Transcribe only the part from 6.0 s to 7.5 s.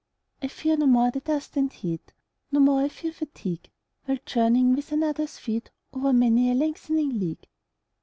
many a lengthening league.